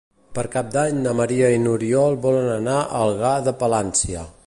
[0.37, 4.31] Per Cap d'Any na Maria i n'Oriol volen anar a Algar de Palància.